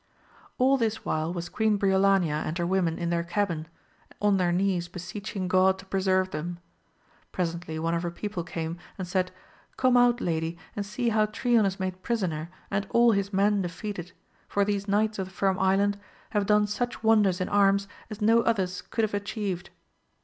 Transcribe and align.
^ 0.59 0.79
this 0.79 1.05
while 1.05 1.31
was 1.31 1.47
Queen 1.47 1.77
Briolania 1.77 2.43
and 2.43 2.57
her 2.57 2.65
women 2.65 2.95
AMADI8 2.95 2.97
OF 2.97 3.01
OAUL. 3.03 3.03
127 3.03 3.03
in 3.03 3.09
their 3.11 3.61
cabin, 3.61 3.67
on 4.19 4.37
their 4.37 4.51
knees 4.51 4.87
beseeching 4.87 5.47
God 5.47 5.77
to 5.77 5.85
pre 5.85 6.01
serve 6.01 6.31
them. 6.31 6.57
Presently 7.31 7.77
one 7.77 7.93
of 7.93 8.01
her 8.01 8.09
people 8.09 8.43
came 8.43 8.79
and 8.97 9.07
said. 9.07 9.31
Come 9.77 9.95
out 9.95 10.19
lady 10.19 10.57
and 10.75 10.83
see 10.83 11.09
how 11.09 11.27
Trion 11.27 11.67
is 11.67 11.79
made 11.79 12.01
prisoner 12.01 12.49
and 12.71 12.87
all 12.89 13.11
his 13.11 13.31
men 13.31 13.61
defeated, 13.61 14.11
for 14.47 14.65
these 14.65 14.87
knights 14.87 15.19
of 15.19 15.27
the 15.27 15.33
Firm 15.33 15.59
Island 15.59 15.99
have 16.31 16.47
done 16.47 16.65
such 16.65 17.03
wonders 17.03 17.39
in 17.39 17.47
arms 17.47 17.87
as 18.09 18.21
no 18.21 18.41
others 18.41 18.81
could 18.81 19.03
have 19.03 19.13
atchieved. 19.13 19.69